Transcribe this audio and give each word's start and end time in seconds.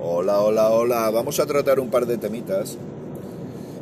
Hola, 0.00 0.40
hola, 0.40 0.70
hola. 0.70 1.10
Vamos 1.10 1.40
a 1.40 1.46
tratar 1.46 1.80
un 1.80 1.90
par 1.90 2.06
de 2.06 2.18
temitas, 2.18 2.78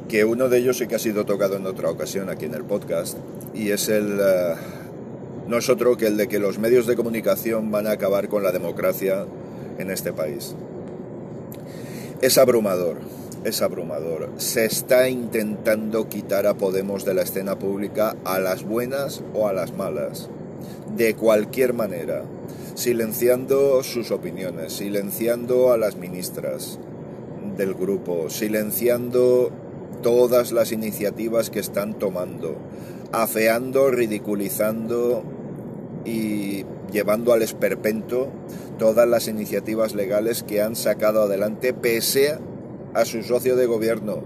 que 0.09 0.25
uno 0.25 0.49
de 0.49 0.57
ellos 0.57 0.79
sí 0.79 0.87
que 0.87 0.95
ha 0.95 0.99
sido 0.99 1.27
tocado 1.27 1.57
en 1.57 1.67
otra 1.67 1.91
ocasión 1.91 2.31
aquí 2.31 2.47
en 2.47 2.55
el 2.55 2.65
podcast, 2.65 3.19
y 3.53 3.71
es 3.71 3.91
el... 3.91 4.19
eh, 4.19 4.55
no 5.47 5.59
es 5.59 5.69
otro 5.69 5.99
que 5.99 6.07
el 6.07 6.17
de 6.17 6.27
que 6.27 6.39
los 6.39 6.59
medios 6.59 6.87
de 6.87 6.97
comunicación 6.97 7.71
van 7.71 7.87
a 7.87 7.91
acabar 7.91 8.29
con 8.29 8.43
la 8.43 8.51
democracia 8.51 9.27
en 9.79 9.91
este 9.91 10.15
país. 10.15 10.55
Es 12.23 12.39
abrumador, 12.39 12.97
es 13.45 13.61
abrumador. 13.61 14.31
Se 14.39 14.65
está 14.65 15.11
intentando 15.11 16.09
quitar 16.09 16.47
a 16.47 16.55
Podemos 16.55 17.05
de 17.05 17.13
la 17.13 17.23
escena 17.23 17.59
pública 17.59 18.17
a 18.25 18.39
las 18.39 18.65
buenas 18.65 19.23
o 19.35 19.49
a 19.49 19.53
las 19.53 19.75
malas, 19.75 20.31
de 20.97 21.15
cualquier 21.15 21.75
manera, 21.75 22.23
silenciando 22.77 23.83
sus 23.83 24.11
opiniones, 24.11 24.75
silenciando 24.75 25.73
a 25.73 25.79
las 25.79 25.97
ministras 25.97 26.79
del 27.57 27.75
grupo, 27.75 28.29
silenciando 28.29 29.51
todas 30.03 30.53
las 30.53 30.73
iniciativas 30.73 31.49
que 31.49 31.59
están 31.59 31.99
tomando, 31.99 32.57
afeando, 33.13 33.91
ridiculizando 33.91 35.25
y 36.05 36.67
llevando 36.93 37.33
al 37.33 37.41
esperpento 37.41 38.29
todas 38.79 39.09
las 39.09 39.27
iniciativas 39.27 39.95
legales 39.95 40.43
que 40.43 40.61
han 40.61 40.77
sacado 40.77 41.23
adelante 41.23 41.73
pese 41.73 42.39
a 42.93 43.07
su 43.07 43.23
socio 43.23 43.57
de 43.57 43.65
gobierno. 43.67 44.23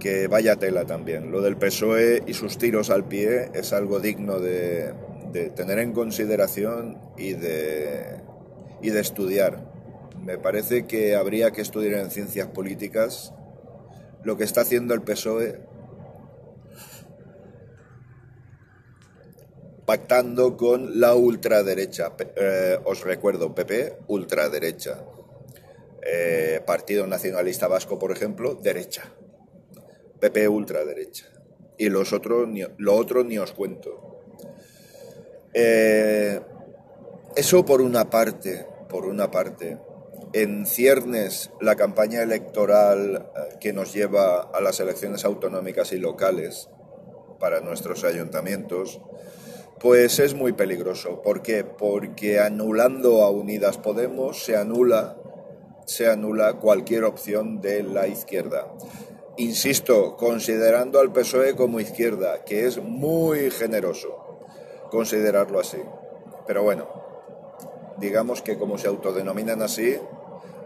Que 0.00 0.26
vaya 0.26 0.56
tela 0.56 0.86
también. 0.86 1.30
Lo 1.30 1.42
del 1.42 1.56
PSOE 1.56 2.22
y 2.26 2.32
sus 2.32 2.56
tiros 2.56 2.88
al 2.90 3.04
pie 3.04 3.50
es 3.54 3.72
algo 3.72 3.98
digno 3.98 4.38
de, 4.40 4.92
de 5.36 5.50
tener 5.50 5.78
en 5.78 5.92
consideración 5.92 6.98
y 7.18 7.34
de, 7.34 8.22
y 8.80 8.90
de 8.90 9.00
estudiar. 9.00 9.70
Me 10.24 10.38
parece 10.38 10.86
que 10.86 11.14
habría 11.14 11.50
que 11.50 11.60
estudiar 11.60 12.00
en 12.00 12.10
ciencias 12.10 12.48
políticas 12.48 13.34
lo 14.24 14.36
que 14.36 14.44
está 14.44 14.62
haciendo 14.62 14.94
el 14.94 15.02
PSOE 15.02 15.60
pactando 19.84 20.56
con 20.56 20.98
la 20.98 21.14
ultraderecha. 21.14 22.12
Eh, 22.34 22.78
os 22.84 23.04
recuerdo, 23.04 23.54
PP, 23.54 23.98
ultraderecha. 24.08 25.04
Eh, 26.02 26.60
Partido 26.66 27.06
Nacionalista 27.06 27.68
Vasco, 27.68 27.98
por 27.98 28.10
ejemplo, 28.10 28.54
derecha. 28.54 29.12
PP, 30.18 30.48
ultraderecha. 30.48 31.26
Y 31.78 31.90
los 31.90 32.12
otros, 32.14 32.48
lo 32.78 32.94
otro 32.94 33.22
ni 33.22 33.38
os 33.38 33.52
cuento. 33.52 34.15
Eh, 35.58 36.38
eso 37.34 37.64
por 37.64 37.80
una 37.80 38.10
parte, 38.10 38.66
por 38.90 39.06
una 39.06 39.30
parte. 39.30 39.78
En 40.34 40.66
ciernes 40.66 41.50
la 41.62 41.76
campaña 41.76 42.22
electoral 42.22 43.30
que 43.58 43.72
nos 43.72 43.94
lleva 43.94 44.42
a 44.42 44.60
las 44.60 44.80
elecciones 44.80 45.24
autonómicas 45.24 45.92
y 45.92 45.98
locales 45.98 46.68
para 47.40 47.60
nuestros 47.60 48.04
ayuntamientos, 48.04 49.00
pues 49.80 50.18
es 50.18 50.34
muy 50.34 50.52
peligroso. 50.52 51.22
¿Por 51.22 51.40
qué? 51.40 51.64
Porque 51.64 52.38
anulando 52.38 53.22
a 53.22 53.30
Unidas 53.30 53.78
Podemos 53.78 54.44
se 54.44 54.58
anula, 54.58 55.16
se 55.86 56.06
anula 56.10 56.58
cualquier 56.58 57.04
opción 57.04 57.62
de 57.62 57.82
la 57.82 58.08
izquierda. 58.08 58.74
Insisto, 59.38 60.18
considerando 60.18 61.00
al 61.00 61.14
PSOE 61.14 61.56
como 61.56 61.80
izquierda, 61.80 62.44
que 62.44 62.66
es 62.66 62.76
muy 62.76 63.50
generoso 63.50 64.25
considerarlo 64.90 65.60
así. 65.60 65.82
Pero 66.46 66.62
bueno, 66.62 66.86
digamos 67.98 68.42
que 68.42 68.58
como 68.58 68.78
se 68.78 68.88
autodenominan 68.88 69.62
así, 69.62 69.98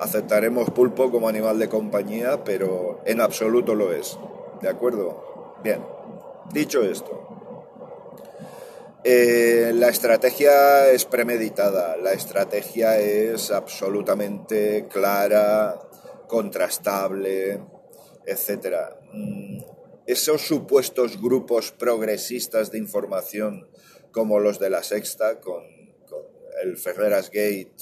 aceptaremos 0.01 0.71
pulpo 0.71 1.11
como 1.11 1.29
animal 1.29 1.59
de 1.59 1.69
compañía, 1.69 2.43
pero 2.45 3.01
en 3.05 3.21
absoluto 3.21 3.75
lo 3.75 3.93
es. 3.93 4.19
¿De 4.61 4.69
acuerdo? 4.69 5.57
Bien, 5.63 5.85
dicho 6.53 6.83
esto, 6.83 7.31
eh, 9.03 9.73
la 9.75 9.89
estrategia 9.89 10.91
es 10.91 11.07
premeditada, 11.07 11.97
la 11.97 12.13
estrategia 12.13 12.99
es 12.99 13.51
absolutamente 13.51 14.89
clara, 14.91 15.81
contrastable, 16.27 17.63
etc. 18.27 18.77
Esos 20.07 20.43
supuestos 20.43 21.21
grupos 21.21 21.73
progresistas 21.73 22.71
de 22.71 22.79
información, 22.79 23.69
como 24.13 24.39
los 24.39 24.59
de 24.59 24.71
la 24.71 24.83
Sexta, 24.83 25.41
con, 25.41 25.63
el 26.63 26.77
Ferreras 26.77 27.31
Gate 27.31 27.77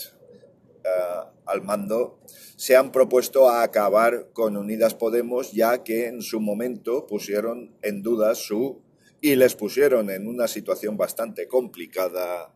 uh, 0.84 1.28
al 1.47 1.62
mando, 1.62 2.21
se 2.56 2.77
han 2.77 2.93
propuesto 2.93 3.49
a 3.49 3.62
acabar 3.62 4.31
con 4.33 4.56
Unidas 4.56 4.94
Podemos, 4.94 5.53
ya 5.53 5.83
que 5.83 6.06
en 6.06 6.22
su 6.22 6.41
momento 6.41 7.06
pusieron 7.06 7.77
en 7.83 8.03
duda 8.03 8.34
su 8.34 8.83
y 9.21 9.34
les 9.34 9.55
pusieron 9.55 10.11
en 10.11 10.28
una 10.28 10.47
situación 10.47 10.97
bastante 10.97 11.49
complicada 11.49 12.55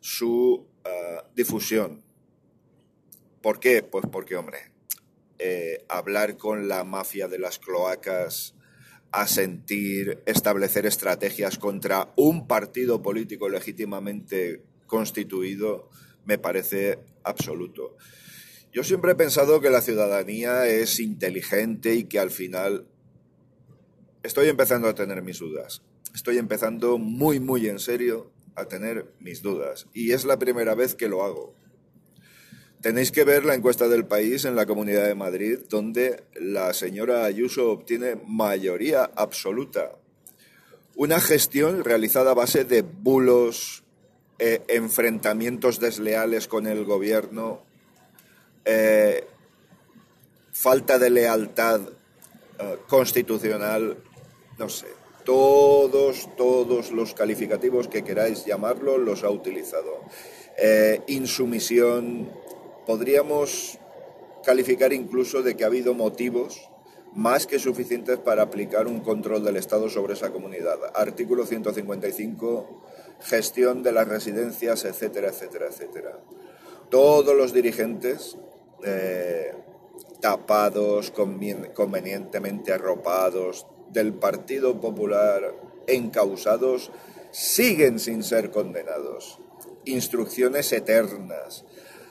su 0.00 0.66
uh, 0.84 1.34
difusión. 1.34 2.02
¿Por 3.40 3.60
qué? 3.60 3.82
Pues 3.82 4.06
porque, 4.10 4.36
hombre, 4.36 4.72
eh, 5.38 5.84
hablar 5.88 6.36
con 6.36 6.68
la 6.68 6.84
mafia 6.84 7.28
de 7.28 7.38
las 7.38 7.58
cloacas, 7.58 8.54
asentir, 9.14 10.22
establecer 10.26 10.86
estrategias 10.86 11.56
contra 11.56 12.12
un 12.16 12.48
partido 12.48 13.00
político 13.00 13.48
legítimamente 13.48 14.64
constituido, 14.86 15.88
me 16.24 16.38
parece 16.38 16.98
absoluto. 17.22 17.96
Yo 18.72 18.82
siempre 18.82 19.12
he 19.12 19.14
pensado 19.14 19.60
que 19.60 19.70
la 19.70 19.82
ciudadanía 19.82 20.66
es 20.66 20.98
inteligente 20.98 21.94
y 21.94 22.04
que 22.04 22.18
al 22.18 22.32
final 22.32 22.88
estoy 24.24 24.48
empezando 24.48 24.88
a 24.88 24.94
tener 24.94 25.22
mis 25.22 25.38
dudas. 25.38 25.82
Estoy 26.12 26.38
empezando 26.38 26.98
muy, 26.98 27.38
muy 27.38 27.68
en 27.68 27.78
serio 27.78 28.32
a 28.56 28.66
tener 28.66 29.12
mis 29.20 29.42
dudas. 29.42 29.86
Y 29.94 30.10
es 30.10 30.24
la 30.24 30.40
primera 30.40 30.74
vez 30.74 30.96
que 30.96 31.08
lo 31.08 31.22
hago. 31.22 31.54
Tenéis 32.84 33.12
que 33.12 33.24
ver 33.24 33.46
la 33.46 33.54
encuesta 33.54 33.88
del 33.88 34.04
país 34.04 34.44
en 34.44 34.56
la 34.56 34.66
Comunidad 34.66 35.06
de 35.06 35.14
Madrid, 35.14 35.60
donde 35.70 36.24
la 36.34 36.74
señora 36.74 37.24
Ayuso 37.24 37.70
obtiene 37.70 38.20
mayoría 38.26 39.10
absoluta. 39.16 39.92
Una 40.94 41.18
gestión 41.18 41.82
realizada 41.82 42.32
a 42.32 42.34
base 42.34 42.66
de 42.66 42.82
bulos, 42.82 43.84
eh, 44.38 44.60
enfrentamientos 44.68 45.80
desleales 45.80 46.46
con 46.46 46.66
el 46.66 46.84
gobierno, 46.84 47.62
eh, 48.66 49.28
falta 50.52 50.98
de 50.98 51.08
lealtad 51.08 51.80
eh, 52.58 52.76
constitucional, 52.86 53.96
no 54.58 54.68
sé, 54.68 54.88
todos, 55.24 56.28
todos 56.36 56.90
los 56.90 57.14
calificativos 57.14 57.88
que 57.88 58.04
queráis 58.04 58.44
llamarlo 58.44 58.98
los 58.98 59.24
ha 59.24 59.30
utilizado. 59.30 60.02
Insumisión, 61.08 62.30
podríamos 62.86 63.78
calificar 64.44 64.92
incluso 64.92 65.42
de 65.42 65.56
que 65.56 65.64
ha 65.64 65.68
habido 65.68 65.94
motivos 65.94 66.70
más 67.14 67.46
que 67.46 67.58
suficientes 67.58 68.18
para 68.18 68.42
aplicar 68.42 68.86
un 68.86 69.00
control 69.00 69.44
del 69.44 69.56
Estado 69.56 69.88
sobre 69.88 70.14
esa 70.14 70.30
comunidad. 70.30 70.78
Artículo 70.94 71.46
155, 71.46 72.82
gestión 73.20 73.82
de 73.82 73.92
las 73.92 74.08
residencias, 74.08 74.84
etcétera, 74.84 75.28
etcétera, 75.28 75.66
etcétera. 75.68 76.18
Todos 76.90 77.36
los 77.36 77.52
dirigentes 77.52 78.36
eh, 78.84 79.54
tapados, 80.20 81.12
convenientemente 81.12 82.72
arropados, 82.72 83.66
del 83.90 84.12
Partido 84.12 84.80
Popular 84.80 85.54
encausados 85.86 86.90
siguen 87.30 87.98
sin 87.98 88.22
ser 88.22 88.50
condenados. 88.50 89.38
Instrucciones 89.84 90.72
eternas, 90.72 91.64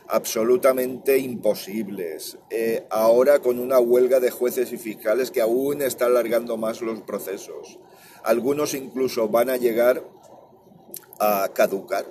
absolutamente 0.08 1.18
imposibles. 1.18 2.38
Eh, 2.50 2.86
ahora 2.90 3.40
con 3.40 3.60
una 3.60 3.80
huelga 3.80 4.20
de 4.20 4.32
jueces 4.32 4.72
y 4.72 4.78
fiscales 4.78 5.32
que 5.32 5.42
aún 5.42 5.82
está 5.82 6.06
alargando 6.06 6.58
más 6.58 6.82
los 6.82 7.02
procesos. 7.02 7.80
Algunos 8.24 8.74
incluso 8.74 9.30
van 9.30 9.50
a 9.50 9.58
llegar 9.58 10.04
a 11.20 11.50
caducar. 11.54 12.06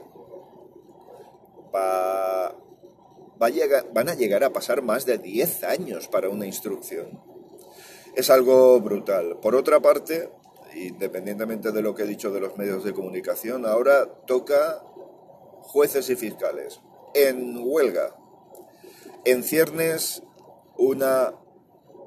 Va, 1.74 2.54
a 3.40 3.48
llegar, 3.48 3.86
van 3.92 4.08
a 4.08 4.14
llegar 4.14 4.44
a 4.44 4.52
pasar 4.52 4.82
más 4.82 5.06
de 5.06 5.18
10 5.18 5.64
años 5.64 6.08
para 6.08 6.28
una 6.28 6.46
instrucción 6.46 7.32
es 8.14 8.30
algo 8.30 8.80
brutal. 8.80 9.38
Por 9.40 9.54
otra 9.54 9.80
parte, 9.80 10.30
independientemente 10.74 11.72
de 11.72 11.82
lo 11.82 11.94
que 11.94 12.02
he 12.02 12.06
dicho 12.06 12.30
de 12.30 12.40
los 12.40 12.56
medios 12.56 12.84
de 12.84 12.92
comunicación, 12.92 13.66
ahora 13.66 14.06
toca 14.26 14.82
jueces 15.62 16.10
y 16.10 16.16
fiscales 16.16 16.80
en 17.14 17.58
huelga. 17.62 18.16
En 19.24 19.42
ciernes 19.42 20.22
una, 20.76 21.34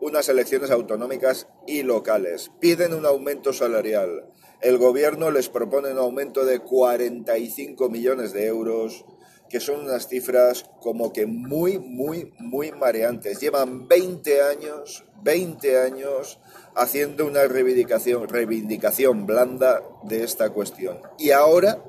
unas 0.01 0.29
elecciones 0.29 0.71
autonómicas 0.71 1.47
y 1.67 1.83
locales. 1.83 2.51
Piden 2.59 2.93
un 2.93 3.05
aumento 3.05 3.53
salarial. 3.53 4.31
El 4.61 4.77
gobierno 4.77 5.31
les 5.31 5.49
propone 5.49 5.91
un 5.91 5.97
aumento 5.97 6.45
de 6.45 6.59
45 6.59 7.89
millones 7.89 8.33
de 8.33 8.47
euros 8.47 9.05
que 9.49 9.59
son 9.59 9.81
unas 9.81 10.07
cifras 10.07 10.65
como 10.81 11.13
que 11.13 11.25
muy, 11.25 11.77
muy, 11.79 12.33
muy 12.39 12.71
mareantes. 12.71 13.39
Llevan 13.39 13.87
20 13.87 14.41
años, 14.41 15.05
20 15.23 15.79
años 15.79 16.39
haciendo 16.75 17.25
una 17.25 17.45
reivindicación, 17.45 18.27
reivindicación 18.27 19.25
blanda 19.25 19.81
de 20.03 20.23
esta 20.23 20.49
cuestión. 20.49 20.99
Y 21.17 21.31
ahora, 21.31 21.83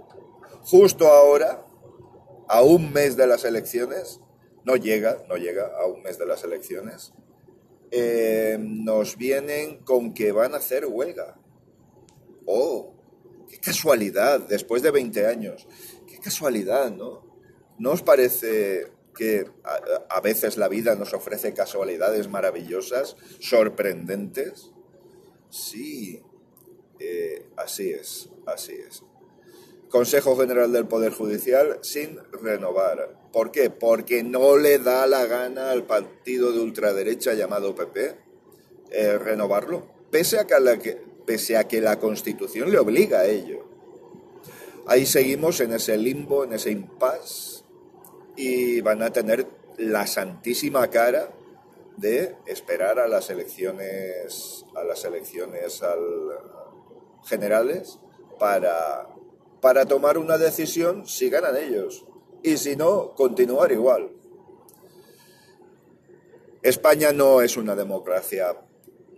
justo 0.62 1.08
ahora, 1.08 1.65
a 2.48 2.62
un 2.62 2.92
mes 2.92 3.16
de 3.16 3.26
las 3.26 3.44
elecciones, 3.44 4.20
no 4.64 4.76
llega, 4.76 5.24
no 5.28 5.36
llega 5.36 5.70
a 5.78 5.86
un 5.86 6.02
mes 6.02 6.18
de 6.18 6.26
las 6.26 6.44
elecciones, 6.44 7.12
eh, 7.90 8.56
nos 8.60 9.16
vienen 9.16 9.78
con 9.84 10.12
que 10.12 10.32
van 10.32 10.54
a 10.54 10.58
hacer 10.58 10.86
huelga. 10.86 11.38
¡Oh! 12.44 12.94
¡Qué 13.48 13.58
casualidad! 13.58 14.40
Después 14.40 14.82
de 14.82 14.90
20 14.90 15.26
años. 15.26 15.66
¡Qué 16.06 16.18
casualidad, 16.18 16.90
¿no? 16.90 17.24
¿No 17.78 17.92
os 17.92 18.02
parece 18.02 18.92
que 19.14 19.50
a, 20.08 20.20
veces 20.20 20.56
la 20.56 20.68
vida 20.68 20.94
nos 20.94 21.14
ofrece 21.14 21.54
casualidades 21.54 22.28
maravillosas, 22.28 23.16
sorprendentes? 23.40 24.70
Sí, 25.48 26.22
eh, 26.98 27.46
así 27.56 27.90
es, 27.90 28.28
así 28.46 28.72
es. 28.72 29.02
Consejo 29.88 30.36
General 30.36 30.72
del 30.72 30.86
Poder 30.86 31.12
Judicial 31.12 31.78
sin 31.82 32.18
renovar. 32.32 33.18
¿Por 33.32 33.50
qué? 33.50 33.70
Porque 33.70 34.22
no 34.22 34.56
le 34.56 34.78
da 34.78 35.06
la 35.06 35.26
gana 35.26 35.70
al 35.70 35.84
partido 35.84 36.52
de 36.52 36.60
ultraderecha 36.60 37.34
llamado 37.34 37.74
PP 37.74 38.16
eh, 38.90 39.18
renovarlo, 39.18 39.84
pese 40.10 40.38
a, 40.38 40.46
que 40.46 40.60
la 40.60 40.78
pese 41.24 41.56
a 41.56 41.66
que 41.66 41.80
la 41.80 41.98
Constitución 41.98 42.70
le 42.70 42.78
obliga 42.78 43.20
a 43.20 43.26
ello. 43.26 43.64
Ahí 44.86 45.06
seguimos 45.06 45.60
en 45.60 45.72
ese 45.72 45.96
limbo, 45.96 46.44
en 46.44 46.52
ese 46.52 46.70
impasse, 46.70 47.64
y 48.36 48.80
van 48.80 49.02
a 49.02 49.12
tener 49.12 49.46
la 49.78 50.06
santísima 50.06 50.88
cara 50.88 51.30
de 51.96 52.36
esperar 52.46 52.98
a 53.00 53.08
las 53.08 53.28
elecciones, 53.30 54.64
a 54.74 54.84
las 54.84 55.04
elecciones 55.04 55.82
generales 57.24 57.98
para 58.38 59.08
para 59.66 59.84
tomar 59.84 60.16
una 60.16 60.38
decisión 60.38 61.08
si 61.08 61.28
ganan 61.28 61.56
ellos 61.56 62.06
y 62.40 62.56
si 62.56 62.76
no, 62.76 63.16
continuar 63.16 63.72
igual. 63.72 64.12
España 66.62 67.10
no 67.10 67.42
es 67.42 67.56
una 67.56 67.74
democracia 67.74 68.60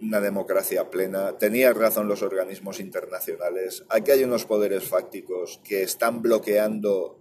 una 0.00 0.22
democracia 0.22 0.88
plena. 0.88 1.36
Tenían 1.36 1.74
razón 1.74 2.08
los 2.08 2.22
organismos 2.22 2.80
internacionales. 2.80 3.84
Aquí 3.90 4.10
hay 4.10 4.24
unos 4.24 4.46
poderes 4.46 4.84
fácticos 4.84 5.60
que 5.62 5.82
están 5.82 6.22
bloqueando 6.22 7.20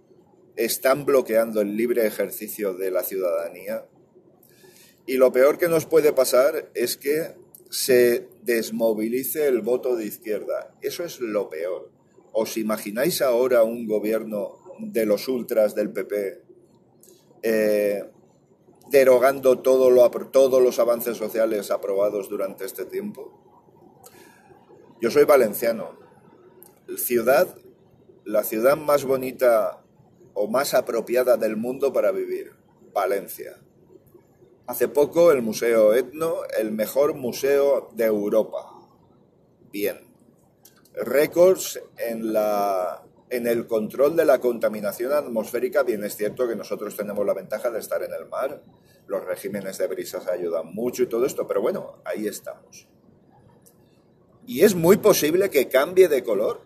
están 0.56 1.04
bloqueando 1.04 1.60
el 1.60 1.76
libre 1.76 2.06
ejercicio 2.06 2.72
de 2.72 2.90
la 2.90 3.02
ciudadanía. 3.02 3.84
Y 5.04 5.18
lo 5.18 5.32
peor 5.32 5.58
que 5.58 5.68
nos 5.68 5.84
puede 5.84 6.14
pasar 6.14 6.70
es 6.72 6.96
que 6.96 7.36
se 7.68 8.26
desmovilice 8.40 9.48
el 9.48 9.60
voto 9.60 9.96
de 9.96 10.06
izquierda. 10.06 10.74
Eso 10.80 11.04
es 11.04 11.20
lo 11.20 11.50
peor. 11.50 11.97
¿Os 12.40 12.56
imagináis 12.56 13.20
ahora 13.20 13.64
un 13.64 13.88
gobierno 13.88 14.62
de 14.78 15.04
los 15.04 15.26
ultras 15.26 15.74
del 15.74 15.90
PP 15.90 16.40
eh, 17.42 18.04
derogando 18.92 19.58
todo 19.58 19.90
lo, 19.90 20.08
todos 20.30 20.62
los 20.62 20.78
avances 20.78 21.16
sociales 21.16 21.72
aprobados 21.72 22.28
durante 22.28 22.64
este 22.64 22.84
tiempo? 22.84 23.42
Yo 25.00 25.10
soy 25.10 25.24
valenciano. 25.24 25.98
Ciudad, 26.96 27.58
la 28.24 28.44
ciudad 28.44 28.76
más 28.76 29.02
bonita 29.04 29.82
o 30.32 30.46
más 30.46 30.74
apropiada 30.74 31.36
del 31.36 31.56
mundo 31.56 31.92
para 31.92 32.12
vivir, 32.12 32.52
Valencia. 32.94 33.58
Hace 34.68 34.86
poco 34.86 35.32
el 35.32 35.42
Museo 35.42 35.92
Etno, 35.92 36.44
el 36.56 36.70
mejor 36.70 37.14
museo 37.14 37.90
de 37.96 38.04
Europa. 38.04 38.64
Bien 39.72 40.07
récords 41.04 41.80
en, 41.98 42.32
la, 42.32 43.02
en 43.30 43.46
el 43.46 43.66
control 43.66 44.16
de 44.16 44.24
la 44.24 44.40
contaminación 44.40 45.12
atmosférica. 45.12 45.82
Bien, 45.82 46.04
es 46.04 46.16
cierto 46.16 46.48
que 46.48 46.56
nosotros 46.56 46.96
tenemos 46.96 47.24
la 47.24 47.34
ventaja 47.34 47.70
de 47.70 47.78
estar 47.78 48.02
en 48.02 48.12
el 48.12 48.26
mar, 48.28 48.62
los 49.06 49.24
regímenes 49.24 49.78
de 49.78 49.86
brisas 49.86 50.26
ayudan 50.28 50.74
mucho 50.74 51.02
y 51.02 51.06
todo 51.06 51.24
esto, 51.24 51.46
pero 51.46 51.62
bueno, 51.62 51.96
ahí 52.04 52.26
estamos. 52.26 52.86
Y 54.46 54.62
es 54.62 54.74
muy 54.74 54.96
posible 54.98 55.50
que 55.50 55.68
cambie 55.68 56.08
de 56.08 56.22
color. 56.22 56.62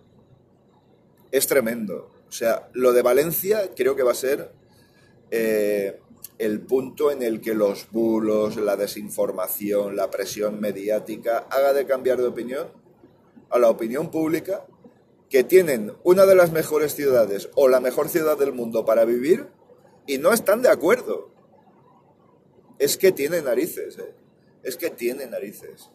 Es 1.30 1.46
tremendo. 1.46 2.10
O 2.28 2.32
sea, 2.32 2.68
lo 2.72 2.92
de 2.92 3.02
Valencia 3.02 3.70
creo 3.74 3.96
que 3.96 4.02
va 4.02 4.12
a 4.12 4.16
ser 4.16 4.52
eh, 5.30 6.00
el 6.38 6.60
punto 6.60 7.10
en 7.10 7.22
el 7.22 7.40
que 7.40 7.54
los 7.54 7.90
bulos, 7.90 8.56
la 8.56 8.76
desinformación, 8.76 9.96
la 9.96 10.10
presión 10.10 10.60
mediática 10.60 11.46
haga 11.50 11.72
de 11.72 11.86
cambiar 11.86 12.18
de 12.18 12.26
opinión 12.26 12.81
a 13.52 13.58
la 13.58 13.68
opinión 13.68 14.10
pública 14.10 14.66
que 15.28 15.44
tienen 15.44 15.94
una 16.04 16.26
de 16.26 16.34
las 16.34 16.52
mejores 16.52 16.94
ciudades 16.94 17.48
o 17.54 17.68
la 17.68 17.80
mejor 17.80 18.08
ciudad 18.08 18.36
del 18.36 18.52
mundo 18.52 18.84
para 18.84 19.04
vivir 19.04 19.48
y 20.06 20.18
no 20.18 20.32
están 20.32 20.62
de 20.62 20.68
acuerdo. 20.68 21.30
Es 22.78 22.96
que 22.96 23.12
tiene 23.12 23.40
narices, 23.40 23.98
¿eh? 23.98 24.14
es 24.62 24.76
que 24.76 24.90
tiene 24.90 25.26
narices. 25.26 25.90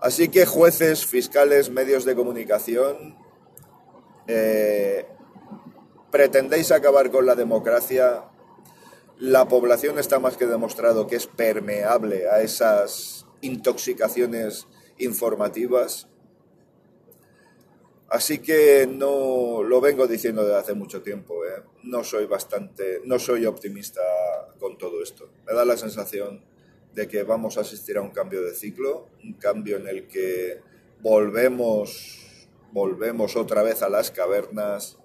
Así 0.00 0.28
que 0.28 0.46
jueces, 0.46 1.06
fiscales, 1.06 1.70
medios 1.70 2.04
de 2.04 2.14
comunicación, 2.14 3.16
eh, 4.26 5.06
pretendéis 6.10 6.72
acabar 6.72 7.10
con 7.10 7.26
la 7.26 7.34
democracia. 7.34 8.24
La 9.18 9.48
población 9.48 9.98
está 9.98 10.18
más 10.18 10.36
que 10.36 10.46
demostrado 10.46 11.06
que 11.06 11.16
es 11.16 11.26
permeable 11.26 12.28
a 12.28 12.42
esas 12.42 13.26
intoxicaciones 13.40 14.66
informativas 14.98 16.08
Así 18.08 18.38
que 18.38 18.86
no 18.86 19.64
lo 19.64 19.80
vengo 19.80 20.06
diciendo 20.06 20.42
desde 20.42 20.58
hace 20.58 20.74
mucho 20.74 21.02
tiempo. 21.02 21.44
¿eh? 21.44 21.62
No 21.82 22.04
soy 22.04 22.26
bastante, 22.26 23.00
no 23.04 23.18
soy 23.18 23.46
optimista 23.46 24.00
con 24.60 24.78
todo 24.78 25.02
esto. 25.02 25.28
Me 25.46 25.54
da 25.54 25.64
la 25.64 25.76
sensación 25.76 26.44
de 26.94 27.08
que 27.08 27.24
vamos 27.24 27.58
a 27.58 27.62
asistir 27.62 27.98
a 27.98 28.02
un 28.02 28.10
cambio 28.10 28.42
de 28.42 28.54
ciclo, 28.54 29.08
un 29.24 29.34
cambio 29.34 29.76
en 29.76 29.88
el 29.88 30.06
que 30.06 30.60
volvemos, 31.00 32.48
volvemos 32.72 33.36
otra 33.36 33.62
vez 33.62 33.82
a 33.82 33.88
las 33.88 34.12
cavernas, 34.12 34.98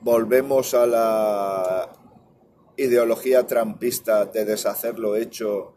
volvemos 0.00 0.72
a 0.72 0.86
la 0.86 1.92
ideología 2.76 3.46
trampista 3.46 4.24
de 4.24 4.46
deshacer 4.46 4.98
lo 4.98 5.14
hecho 5.14 5.74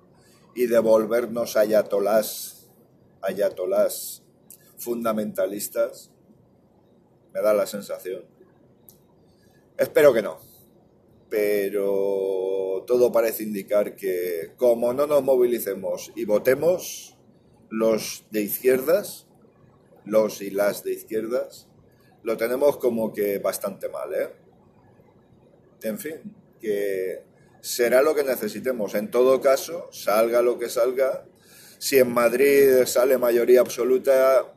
y 0.56 0.68
de 0.68 0.80
volvernos 0.80 1.58
ayatolás, 1.58 2.72
ayatolás 3.22 4.24
fundamentalistas 4.78 6.13
me 7.34 7.42
da 7.42 7.54
la 7.54 7.66
sensación. 7.66 8.24
Espero 9.78 10.14
que 10.14 10.22
no. 10.22 10.40
Pero 11.30 12.84
todo 12.86 13.12
parece 13.12 13.44
indicar 13.44 13.96
que 13.96 14.54
como 14.56 14.94
no 14.94 15.08
nos 15.08 15.24
movilicemos 15.24 16.12
y 16.16 16.26
votemos, 16.26 17.18
los 17.70 18.26
de 18.30 18.42
izquierdas, 18.42 19.26
los 20.06 20.42
y 20.42 20.52
las 20.52 20.84
de 20.84 20.94
izquierdas, 20.94 21.68
lo 22.22 22.38
tenemos 22.38 22.78
como 22.78 23.12
que 23.12 23.40
bastante 23.40 23.90
mal, 23.90 24.14
¿eh? 24.14 24.30
En 25.82 25.98
fin, 25.98 26.36
que 26.62 27.24
será 27.62 28.02
lo 28.02 28.14
que 28.14 28.24
necesitemos. 28.24 28.94
En 28.94 29.10
todo 29.10 29.42
caso, 29.42 29.90
salga 29.92 30.42
lo 30.42 30.60
que 30.60 30.70
salga, 30.70 31.26
si 31.80 31.98
en 31.98 32.14
Madrid 32.14 32.86
sale 32.86 33.18
mayoría 33.18 33.62
absoluta, 33.62 34.54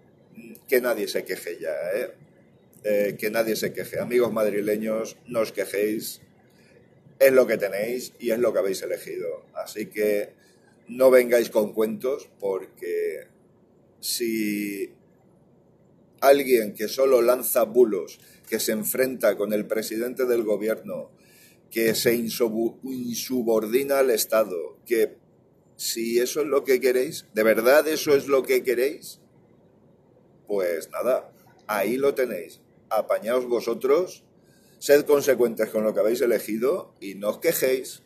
que 0.68 0.80
nadie 0.80 1.08
se 1.08 1.24
queje 1.24 1.58
ya, 1.58 1.72
¿eh? 1.94 2.25
Eh, 2.88 3.16
que 3.18 3.32
nadie 3.32 3.56
se 3.56 3.72
queje. 3.72 3.98
Amigos 3.98 4.32
madrileños, 4.32 5.16
no 5.26 5.40
os 5.40 5.50
quejéis, 5.50 6.20
es 7.18 7.32
lo 7.32 7.44
que 7.44 7.58
tenéis 7.58 8.12
y 8.20 8.30
es 8.30 8.38
lo 8.38 8.52
que 8.52 8.60
habéis 8.60 8.80
elegido. 8.80 9.44
Así 9.54 9.86
que 9.86 10.34
no 10.86 11.10
vengáis 11.10 11.50
con 11.50 11.72
cuentos 11.72 12.30
porque 12.38 13.26
si 13.98 14.92
alguien 16.20 16.74
que 16.74 16.86
solo 16.86 17.22
lanza 17.22 17.64
bulos, 17.64 18.20
que 18.48 18.60
se 18.60 18.70
enfrenta 18.70 19.36
con 19.36 19.52
el 19.52 19.66
presidente 19.66 20.24
del 20.24 20.44
gobierno, 20.44 21.10
que 21.72 21.92
se 21.96 22.14
insubordina 22.14 23.98
al 23.98 24.10
Estado, 24.10 24.78
que 24.86 25.16
si 25.74 26.20
eso 26.20 26.42
es 26.42 26.46
lo 26.46 26.62
que 26.62 26.78
queréis, 26.78 27.26
de 27.34 27.42
verdad 27.42 27.88
eso 27.88 28.14
es 28.14 28.28
lo 28.28 28.44
que 28.44 28.62
queréis, 28.62 29.18
pues 30.46 30.88
nada, 30.92 31.32
ahí 31.66 31.96
lo 31.96 32.14
tenéis 32.14 32.60
apañaos 32.90 33.46
vosotros, 33.46 34.24
sed 34.78 35.04
consecuentes 35.04 35.70
con 35.70 35.84
lo 35.84 35.94
que 35.94 36.00
habéis 36.00 36.20
elegido 36.20 36.94
y 37.00 37.14
no 37.14 37.30
os 37.30 37.38
quejéis. 37.38 38.02